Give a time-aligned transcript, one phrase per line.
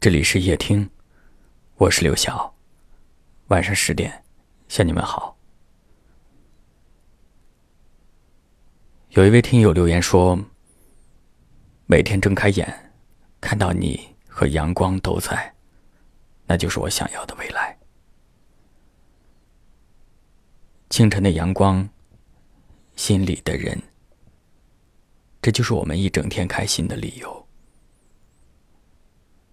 [0.00, 0.88] 这里是夜听，
[1.74, 2.54] 我是刘晓。
[3.48, 4.22] 晚上十点，
[4.68, 5.36] 向你们好。
[9.08, 10.38] 有一位听友留言说
[11.86, 12.92] ：“每天睁开眼，
[13.40, 15.52] 看到你和阳光都在，
[16.46, 17.76] 那就是我想要的未来。”
[20.90, 21.88] 清晨的阳光，
[22.94, 23.76] 心里的人，
[25.42, 27.47] 这就是我们一整天开心的理由。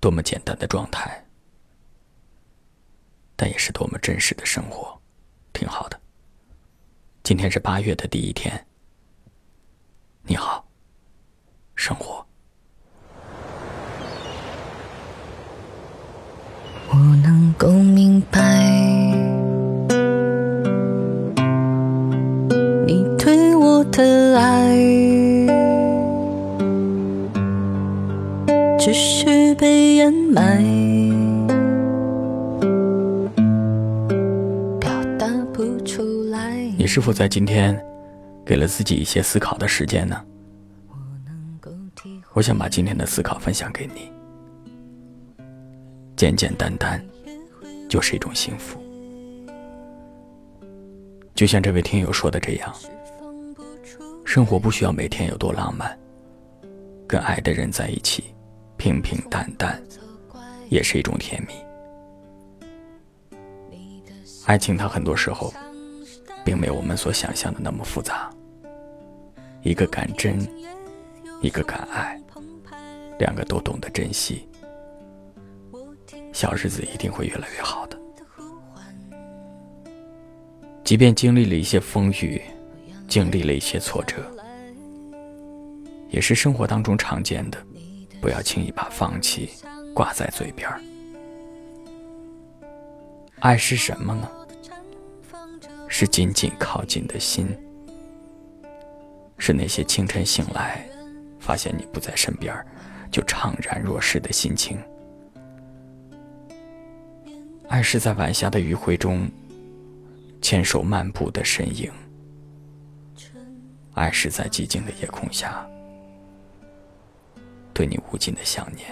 [0.00, 1.22] 多么简单的状态，
[3.36, 4.98] 但也是多么真实的生活，
[5.52, 6.00] 挺好的。
[7.22, 8.66] 今天是八月的第一天，
[10.22, 10.66] 你好，
[11.76, 12.26] 生活。
[16.88, 18.40] 我能够明白，
[28.80, 30.56] 只是被掩埋，
[36.78, 37.78] 你是否在今天
[38.46, 40.18] 给了自己一些思考的时间呢？
[42.32, 44.10] 我想把今天的思考分享给你。
[46.16, 47.04] 简简单单，
[47.86, 48.80] 就是一种幸福。
[51.34, 52.74] 就像这位听友说的这样，
[54.24, 55.98] 生活不需要每天有多浪漫，
[57.06, 58.24] 跟爱的人在一起，
[58.80, 59.78] 平平淡淡，
[60.70, 61.52] 也是一种甜蜜。
[64.46, 65.52] 爱情它很多时候，
[66.42, 68.30] 并没有我们所想象的那么复杂。
[69.60, 70.40] 一个敢真，
[71.42, 72.18] 一个敢爱，
[73.18, 74.48] 两个都懂得珍惜。
[76.32, 78.00] 小日子一定会越来越好的。
[80.82, 82.40] 即便经历了一些风雨，
[83.06, 84.22] 经历了一些挫折，
[86.08, 87.58] 也是生活当中常见的。
[88.20, 89.50] 不要轻易把放弃
[89.94, 90.68] 挂在嘴边。
[93.40, 94.28] 爱是什么呢？
[95.88, 97.48] 是紧紧靠近的心，
[99.38, 100.86] 是那些清晨醒来，
[101.38, 102.54] 发现你不在身边，
[103.10, 104.78] 就怅然若失的心情。
[107.68, 109.28] 爱是在晚霞的余晖中
[110.42, 111.90] 牵手漫步的身影，
[113.94, 115.66] 爱是在寂静的夜空下
[117.80, 118.86] 对你无尽的想念。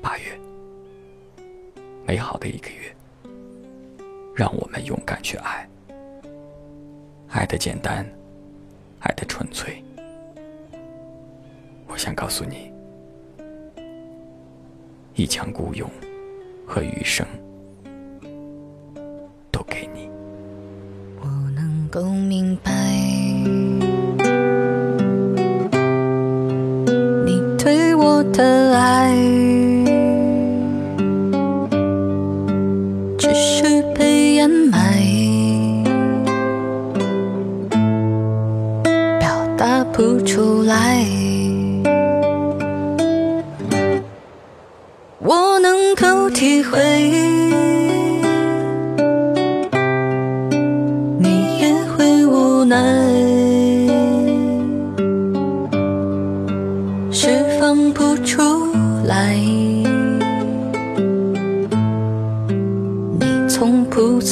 [0.00, 0.40] 八月，
[2.06, 2.96] 美好的一个月，
[4.34, 5.68] 让我们勇敢去爱，
[7.28, 8.02] 爱的简单，
[9.00, 9.84] 爱的纯粹。
[11.86, 12.72] 我想告诉你。
[15.16, 15.86] 一腔孤勇
[16.66, 17.26] 和余生
[19.52, 20.08] 都给你。
[21.20, 22.72] 我能够明白，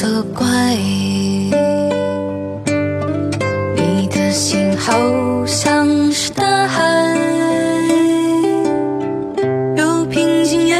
[0.05, 0.45] 责怪，
[3.75, 4.93] 你的心好
[5.47, 6.83] 像是大海。
[9.75, 10.75] 有平静也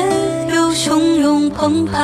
[0.54, 1.98] 有汹涌澎湃，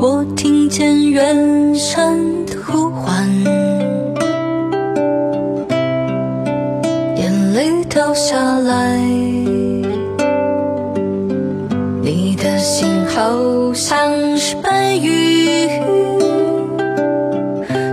[0.00, 3.28] 我听见远山的呼唤，
[7.18, 8.98] 眼泪掉下来。
[13.14, 15.68] 好像是白云，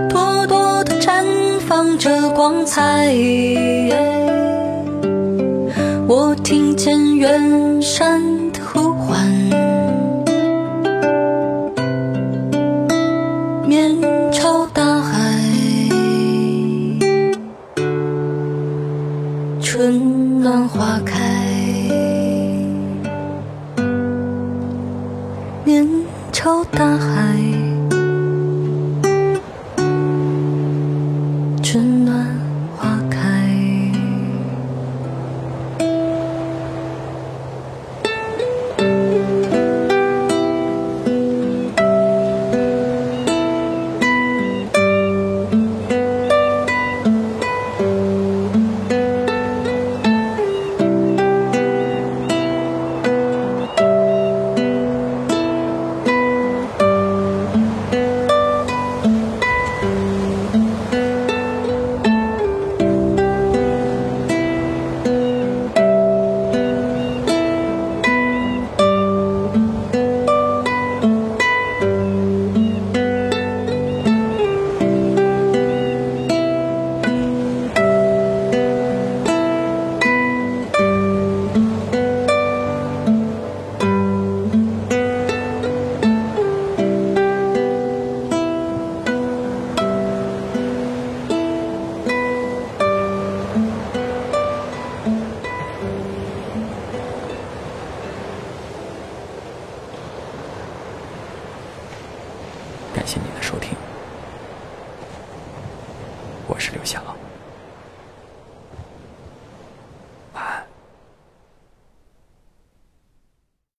[0.08, 1.26] 朵朵的绽
[1.68, 3.14] 放着光彩。
[6.08, 8.39] 我听见远山。
[26.42, 27.49] 朝大海，
[102.92, 103.70] 感谢您的收听，
[106.48, 107.19] 我是刘翔。